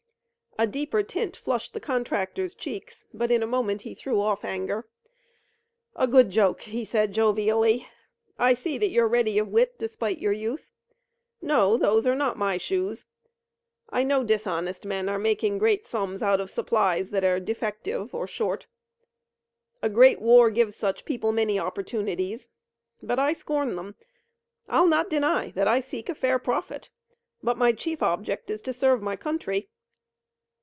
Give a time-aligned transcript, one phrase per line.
[0.59, 4.85] A deeper tint flushed the contractor's cheeks, but in a moment he threw off anger.
[5.95, 7.87] "A good joke," he said jovially.
[8.37, 10.69] "I see that you're ready of wit, despite your youth.
[11.41, 13.05] No, those are not my shoes.
[13.89, 18.27] I know dishonest men are making great sums out of supplies that are defective or
[18.27, 18.67] short.
[19.81, 22.49] A great war gives such people many opportunities,
[23.01, 23.95] but I scorn them.
[24.69, 26.89] I'll not deny that I seek a fair profit,
[27.41, 29.69] but my chief object is to serve my country.